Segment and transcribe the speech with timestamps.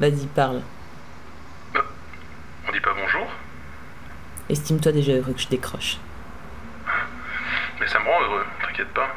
[0.00, 0.62] Vas-y, parle.
[1.74, 1.80] Bah,
[2.66, 3.26] on dit pas bonjour?
[4.48, 5.98] Estime-toi déjà heureux que je décroche.
[7.80, 9.14] Mais ça me rend heureux, t'inquiète pas.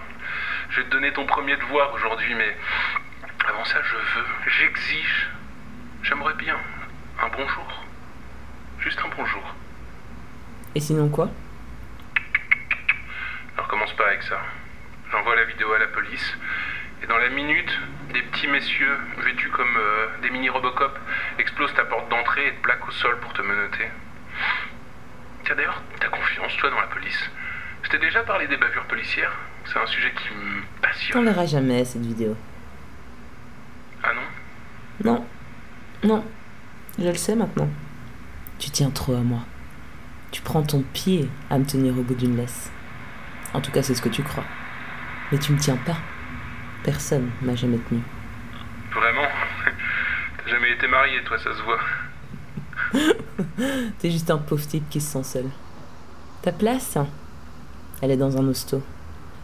[0.72, 2.58] Je vais te donner ton premier devoir aujourd'hui, mais
[3.48, 4.26] avant ça, je veux,
[4.60, 5.30] j'exige,
[6.04, 6.58] j'aimerais bien
[7.22, 7.84] un bonjour.
[8.80, 9.56] Juste un bonjour.
[10.76, 11.30] Et sinon quoi?
[13.56, 14.40] Alors commence pas avec ça.
[15.12, 16.34] J'envoie la vidéo à la police.
[17.04, 17.80] Et dans la minute,
[18.14, 20.98] des petits messieurs vêtus comme euh, des mini Robocop
[21.40, 23.88] explosent ta porte d'entrée et te plaquent au sol pour te menotter.
[25.46, 27.30] Tiens d'ailleurs, t'as confiance toi dans la police?
[27.84, 29.34] Je t'ai déjà parlé des bavures policières
[29.66, 31.26] C'est un sujet qui me passionne.
[31.26, 32.38] verras jamais cette vidéo.
[34.04, 35.12] Ah non?
[35.12, 35.26] Non.
[36.04, 36.26] Non.
[37.00, 37.70] Je le sais maintenant.
[38.60, 39.40] Tu tiens trop à moi.
[40.32, 42.72] Tu prends ton pied à me tenir au bout d'une laisse.
[43.54, 44.46] En tout cas, c'est ce que tu crois.
[45.32, 45.98] Mais tu me tiens pas.
[46.84, 48.02] Personne m'a jamais tenu.
[48.94, 49.28] Vraiment?
[50.38, 51.80] T'as jamais été marié toi, ça se voit.
[54.00, 55.46] T'es juste un pauvre type qui se sent seul.
[56.42, 56.98] Ta place,
[58.02, 58.82] elle est dans un hosto.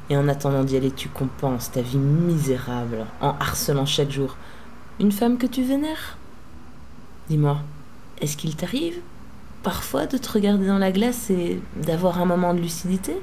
[0.10, 4.38] Et en attendant d'y aller, tu compenses ta vie misérable en harcelant chaque jour
[5.00, 6.18] une femme que tu vénères?
[7.30, 7.60] Dis-moi,
[8.20, 9.00] est-ce qu'il t'arrive
[9.68, 13.18] parfois de te regarder dans la glace et d'avoir un moment de lucidité?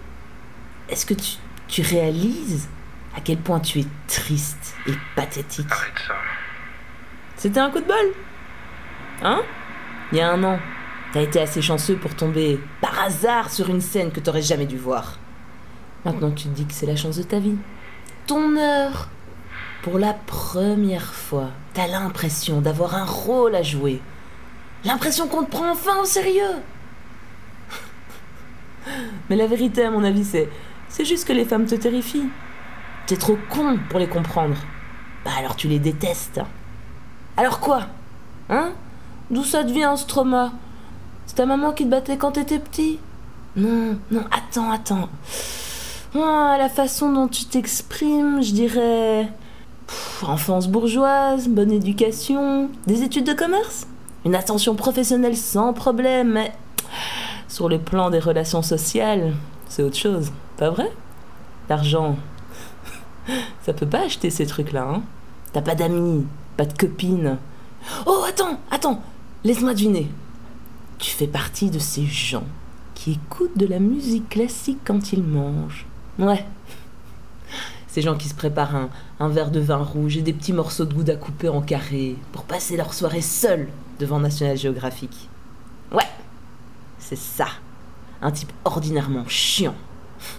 [0.91, 2.69] Est-ce que tu, tu réalises
[3.17, 5.71] à quel point tu es triste et pathétique?
[5.71, 6.13] Arrête ça.
[7.39, 8.13] C'était un coup de bol
[9.23, 9.41] Hein?
[10.13, 10.59] Il y a un an,
[11.15, 14.77] t'as été assez chanceux pour tomber par hasard sur une scène que t'aurais jamais dû
[14.77, 15.19] voir.
[16.05, 17.57] Maintenant tu te dis que c'est la chance de ta vie.
[18.27, 19.09] Ton heure
[19.83, 24.03] Pour la première fois, t'as l'impression d'avoir un rôle à jouer.
[24.85, 26.57] L'impression qu'on te prend enfin au sérieux.
[29.31, 30.49] Mais la vérité, à mon avis, c'est.
[30.89, 32.29] C'est juste que les femmes te terrifient.
[33.07, 34.57] T'es trop con pour les comprendre.
[35.25, 36.41] Bah alors tu les détestes.
[37.37, 37.87] Alors quoi?
[38.49, 38.73] Hein?
[39.31, 40.53] D'où ça devient ce trauma?
[41.27, 43.01] C'est ta maman qui te battait quand t'étais petit?
[43.57, 45.09] Non, non, attends, attends.
[46.15, 49.33] Ah, la façon dont tu t'exprimes, je dirais.
[50.23, 53.87] Enfance bourgeoise, bonne éducation, des études de commerce,
[54.25, 56.53] une attention professionnelle sans problème, mais
[57.49, 59.35] sur le plan des relations sociales,
[59.69, 60.91] c'est autre chose, pas vrai?
[61.69, 62.17] L'argent,
[63.63, 65.03] ça peut pas acheter ces trucs-là, hein?
[65.53, 66.27] T'as pas d'amis,
[66.57, 67.39] pas de copines.
[68.07, 69.03] Oh, attends, attends,
[69.45, 70.11] laisse-moi deviner.
[70.99, 72.45] Tu fais partie de ces gens
[72.95, 75.87] qui écoutent de la musique classique quand ils mangent.
[76.19, 76.45] Ouais.
[77.89, 78.89] Ces gens qui se préparent un,
[79.21, 82.45] un verre de vin rouge et des petits morceaux de gouda coupés en carré pour
[82.45, 83.69] passer leur soirée seuls
[83.99, 85.29] devant National Geographic.
[85.93, 86.09] Ouais,
[86.99, 87.47] c'est ça.
[88.23, 89.75] Un type ordinairement chiant.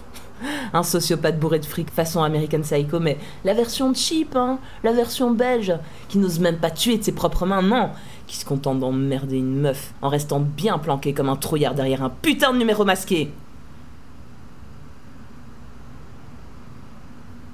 [0.72, 5.30] Un sociopathe bourré de fric façon American Psycho, mais la version cheap, hein, la version
[5.30, 5.74] belge,
[6.08, 7.90] qui n'ose même pas tuer de ses propres mains, non,
[8.26, 12.10] qui se contente d'emmerder une meuf en restant bien planqué comme un trouillard derrière un
[12.10, 13.32] putain de numéro masqué.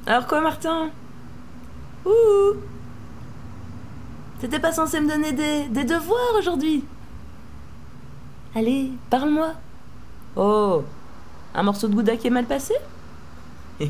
[0.07, 0.91] Alors quoi, Martin?
[2.05, 2.57] Ouh
[4.43, 6.85] T'étais pas censé me donner des, devoirs aujourd'hui.
[8.57, 9.53] Allez, parle-moi.
[10.35, 10.83] Oh,
[11.55, 12.75] un morceau de gouda qui est mal passé?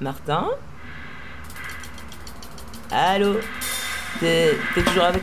[0.00, 0.48] Martin?
[2.90, 3.36] Allô?
[4.18, 5.22] T'es t'es toujours avec